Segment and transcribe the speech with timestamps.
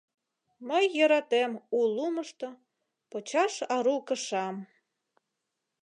[0.67, 2.49] Мый йӧратем у лумышто
[3.09, 4.55] Почаш ару кышам.